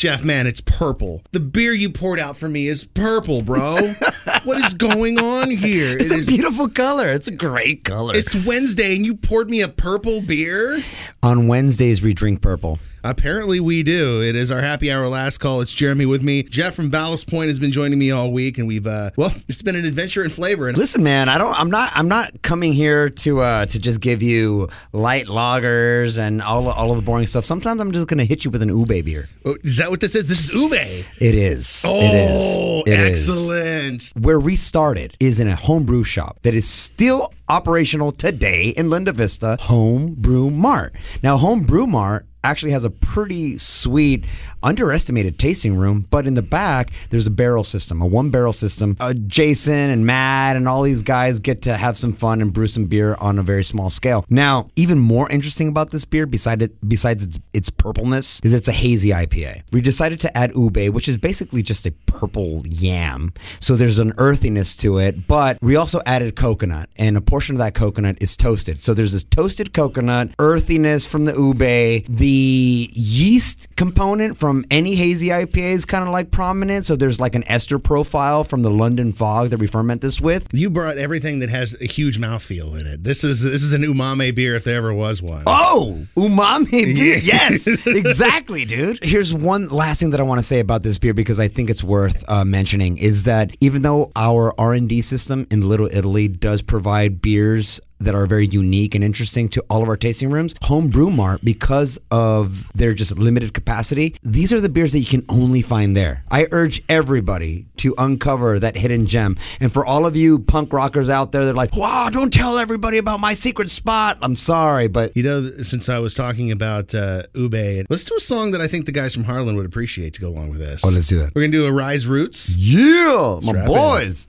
Jeff, 0.00 0.24
man, 0.24 0.46
it's 0.46 0.62
purple. 0.62 1.22
The 1.32 1.40
beer 1.40 1.74
you 1.74 1.90
poured 1.90 2.18
out 2.18 2.34
for 2.34 2.48
me 2.48 2.68
is 2.68 2.86
purple, 2.86 3.42
bro. 3.42 3.76
what 4.44 4.56
is 4.64 4.72
going 4.72 5.18
on 5.18 5.50
here? 5.50 5.98
It's 5.98 6.10
It 6.10 6.14
a 6.16 6.18
is- 6.20 6.26
beautiful 6.26 6.70
color. 6.70 7.08
It's 7.12 7.28
a 7.28 7.30
great 7.36 7.84
color. 7.84 8.16
It's 8.16 8.34
Wednesday 8.34 8.96
and 8.96 9.04
you 9.04 9.14
poured 9.14 9.50
me 9.50 9.60
a 9.60 9.68
purple 9.68 10.22
beer? 10.22 10.82
On 11.22 11.48
Wednesdays, 11.48 12.00
we 12.00 12.14
drink 12.14 12.40
purple. 12.40 12.78
Apparently, 13.02 13.60
we 13.60 13.82
do. 13.82 14.22
It 14.22 14.36
is 14.36 14.50
our 14.50 14.60
happy 14.60 14.92
hour 14.92 15.08
last 15.08 15.38
call. 15.38 15.60
It's 15.60 15.72
Jeremy 15.72 16.06
with 16.06 16.22
me. 16.22 16.42
Jeff 16.42 16.74
from 16.74 16.90
Ballast 16.90 17.28
Point 17.28 17.48
has 17.48 17.58
been 17.58 17.72
joining 17.72 17.98
me 17.98 18.10
all 18.10 18.30
week, 18.30 18.58
and 18.58 18.68
we've, 18.68 18.86
uh, 18.86 19.10
well, 19.16 19.34
it's 19.48 19.62
been 19.62 19.76
an 19.76 19.84
adventure 19.84 20.22
in 20.22 20.30
flavor. 20.30 20.68
And 20.68 20.76
Listen, 20.76 21.02
man, 21.02 21.28
I 21.28 21.38
don't. 21.38 21.58
I'm 21.58 21.70
not. 21.70 21.90
I'm 21.94 22.08
not 22.08 22.42
coming 22.42 22.72
here 22.72 23.08
to 23.10 23.40
uh, 23.40 23.66
to 23.66 23.78
just 23.78 24.00
give 24.00 24.22
you 24.22 24.68
light 24.92 25.26
lagers 25.26 26.18
and 26.18 26.42
all 26.42 26.68
all 26.68 26.90
of 26.90 26.96
the 26.96 27.02
boring 27.02 27.26
stuff. 27.26 27.44
Sometimes 27.44 27.80
I'm 27.80 27.92
just 27.92 28.06
gonna 28.06 28.24
hit 28.24 28.44
you 28.44 28.50
with 28.50 28.62
an 28.62 28.68
ube 28.68 29.04
beer. 29.04 29.28
Oh, 29.44 29.56
is 29.62 29.78
that 29.78 29.90
what 29.90 30.00
this 30.00 30.14
is? 30.14 30.26
This 30.26 30.44
is 30.44 30.54
ube. 30.54 30.72
It 30.72 31.34
is. 31.34 31.84
Oh, 31.86 31.96
it 31.96 32.14
is. 32.14 32.86
It 32.86 33.00
is. 33.00 33.28
excellent. 33.28 34.12
Where 34.20 34.40
we 34.40 34.56
started 34.56 35.16
is 35.20 35.40
in 35.40 35.48
a 35.48 35.56
homebrew 35.56 36.04
shop 36.04 36.38
that 36.42 36.54
is 36.54 36.68
still 36.68 37.32
operational 37.48 38.12
today 38.12 38.68
in 38.68 38.90
Linda 38.90 39.12
Vista, 39.12 39.56
Homebrew 39.60 40.50
Mart. 40.50 40.94
Now, 41.22 41.36
Homebrew 41.36 41.86
Mart 41.86 42.26
actually 42.42 42.72
has 42.72 42.84
a 42.84 42.90
pretty 42.90 43.58
sweet, 43.58 44.24
underestimated 44.62 45.38
tasting 45.38 45.76
room, 45.76 46.06
but 46.10 46.26
in 46.26 46.34
the 46.34 46.42
back, 46.42 46.90
there's 47.10 47.26
a 47.26 47.30
barrel 47.30 47.64
system, 47.64 48.00
a 48.00 48.06
one 48.06 48.30
barrel 48.30 48.52
system. 48.52 48.96
Uh, 49.00 49.14
Jason 49.26 49.74
and 49.74 50.06
Matt 50.06 50.56
and 50.56 50.68
all 50.68 50.82
these 50.82 51.02
guys 51.02 51.38
get 51.40 51.62
to 51.62 51.76
have 51.76 51.98
some 51.98 52.12
fun 52.12 52.40
and 52.40 52.52
brew 52.52 52.66
some 52.66 52.86
beer 52.86 53.16
on 53.20 53.38
a 53.38 53.42
very 53.42 53.64
small 53.64 53.90
scale. 53.90 54.24
Now, 54.28 54.68
even 54.76 54.98
more 54.98 55.30
interesting 55.30 55.68
about 55.68 55.90
this 55.90 56.04
beer, 56.04 56.26
beside 56.26 56.62
it, 56.62 56.88
besides 56.88 57.24
its, 57.24 57.38
its 57.52 57.70
purpleness, 57.70 58.40
is 58.42 58.54
it's 58.54 58.68
a 58.68 58.72
hazy 58.72 59.10
IPA. 59.10 59.62
We 59.72 59.80
decided 59.80 60.20
to 60.20 60.36
add 60.36 60.52
ube, 60.54 60.94
which 60.94 61.08
is 61.08 61.16
basically 61.16 61.62
just 61.62 61.86
a 61.86 61.92
purple 62.06 62.62
yam. 62.66 63.32
So 63.60 63.76
there's 63.76 63.98
an 63.98 64.12
earthiness 64.18 64.76
to 64.76 64.98
it, 64.98 65.26
but 65.26 65.58
we 65.62 65.76
also 65.76 66.00
added 66.06 66.36
coconut, 66.36 66.88
and 66.96 67.16
a 67.16 67.20
portion 67.20 67.56
of 67.56 67.58
that 67.58 67.74
coconut 67.74 68.18
is 68.20 68.36
toasted. 68.36 68.80
So 68.80 68.94
there's 68.94 69.12
this 69.12 69.24
toasted 69.24 69.72
coconut, 69.72 70.30
earthiness 70.38 71.06
from 71.06 71.24
the 71.24 71.34
ube. 71.34 72.06
The 72.08 72.29
yeast 72.30 73.68
component 73.76 74.38
from 74.38 74.64
any 74.70 74.94
hazy 74.94 75.28
IPA 75.28 75.72
is 75.72 75.84
kind 75.84 76.04
of 76.04 76.10
like 76.10 76.30
prominent. 76.30 76.84
So 76.84 76.96
there's 76.96 77.20
like 77.20 77.34
an 77.34 77.44
ester 77.48 77.78
profile 77.78 78.44
from 78.44 78.62
the 78.62 78.70
London 78.70 79.12
fog 79.12 79.50
that 79.50 79.58
we 79.58 79.66
ferment 79.66 80.00
this 80.00 80.20
with. 80.20 80.46
You 80.52 80.70
brought 80.70 80.98
everything 80.98 81.38
that 81.40 81.50
has 81.50 81.80
a 81.80 81.86
huge 81.86 82.18
mouthfeel 82.18 82.78
in 82.78 82.86
it. 82.86 83.04
This 83.04 83.24
is 83.24 83.42
this 83.42 83.62
is 83.62 83.72
an 83.72 83.82
umami 83.82 84.34
beer 84.34 84.54
if 84.56 84.64
there 84.64 84.76
ever 84.76 84.92
was 84.92 85.22
one. 85.22 85.44
Oh, 85.46 86.06
umami 86.16 86.70
beer. 86.94 87.18
Yes, 87.18 87.66
exactly, 87.66 88.64
dude. 88.64 89.02
Here's 89.02 89.32
one 89.32 89.68
last 89.68 90.00
thing 90.00 90.10
that 90.10 90.20
I 90.20 90.24
want 90.24 90.38
to 90.38 90.46
say 90.46 90.60
about 90.60 90.82
this 90.82 90.98
beer 90.98 91.14
because 91.14 91.40
I 91.40 91.48
think 91.48 91.70
it's 91.70 91.84
worth 91.84 92.24
uh, 92.28 92.44
mentioning 92.44 92.96
is 92.96 93.24
that 93.24 93.56
even 93.60 93.82
though 93.82 94.12
our 94.16 94.54
R&D 94.58 95.00
system 95.02 95.46
in 95.50 95.68
Little 95.68 95.88
Italy 95.92 96.28
does 96.28 96.62
provide 96.62 97.22
beers 97.22 97.80
that 98.00 98.14
are 98.14 98.26
very 98.26 98.46
unique 98.46 98.94
and 98.94 99.04
interesting 99.04 99.48
to 99.50 99.64
all 99.70 99.82
of 99.82 99.88
our 99.88 99.96
tasting 99.96 100.30
rooms. 100.30 100.54
Home 100.64 100.88
Brew 100.88 101.10
Mart, 101.10 101.40
because 101.44 101.98
of 102.10 102.70
their 102.74 102.94
just 102.94 103.16
limited 103.18 103.54
capacity, 103.54 104.16
these 104.22 104.52
are 104.52 104.60
the 104.60 104.68
beers 104.68 104.92
that 104.92 105.00
you 105.00 105.06
can 105.06 105.24
only 105.28 105.62
find 105.62 105.96
there. 105.96 106.24
I 106.30 106.46
urge 106.52 106.82
everybody 106.88 107.66
to 107.78 107.94
uncover 107.98 108.58
that 108.58 108.76
hidden 108.76 109.06
gem. 109.06 109.36
And 109.60 109.72
for 109.72 109.84
all 109.84 110.06
of 110.06 110.16
you 110.16 110.38
punk 110.38 110.72
rockers 110.72 111.08
out 111.08 111.32
there, 111.32 111.44
they're 111.44 111.54
like, 111.54 111.76
wow, 111.76 112.08
don't 112.10 112.32
tell 112.32 112.58
everybody 112.58 112.98
about 112.98 113.20
my 113.20 113.34
secret 113.34 113.70
spot. 113.70 114.18
I'm 114.22 114.36
sorry, 114.36 114.88
but 114.88 115.16
You 115.16 115.22
know, 115.22 115.50
since 115.62 115.88
I 115.88 115.98
was 115.98 116.14
talking 116.14 116.50
about 116.50 116.94
uh, 116.94 117.22
ube, 117.34 117.86
let's 117.90 118.04
do 118.04 118.16
a 118.16 118.20
song 118.20 118.52
that 118.52 118.60
I 118.60 118.66
think 118.68 118.86
the 118.86 118.92
guys 118.92 119.14
from 119.14 119.24
Harlan 119.24 119.56
would 119.56 119.66
appreciate 119.66 120.14
to 120.14 120.20
go 120.20 120.28
along 120.28 120.50
with 120.50 120.60
this. 120.60 120.82
Oh, 120.84 120.88
let's 120.88 121.06
do 121.08 121.18
that. 121.18 121.34
We're 121.34 121.42
gonna 121.42 121.52
do 121.52 121.66
a 121.66 121.72
Rise 121.72 122.06
Roots. 122.06 122.54
yeah, 122.56 123.40
my 123.42 123.64
boys. 123.66 124.28